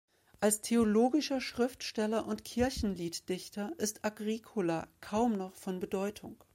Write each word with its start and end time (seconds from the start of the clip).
Als 0.39 0.61
theologischer 0.61 1.39
Schriftsteller 1.41 2.25
und 2.25 2.43
Kirchenlieddichter 2.43 3.71
ist 3.77 4.03
Agricola 4.03 4.87
kaum 4.99 5.37
noch 5.37 5.53
von 5.53 5.79
Bedeutung. 5.79 6.43